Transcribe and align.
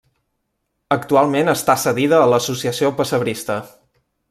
Actualment 0.95 1.51
està 1.53 1.77
cedida 1.83 2.23
a 2.23 2.31
l'Associació 2.33 2.93
Pessebrista. 3.03 3.61